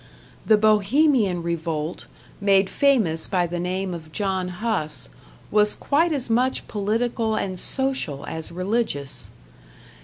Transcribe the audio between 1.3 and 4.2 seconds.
revolt, made famous by the name of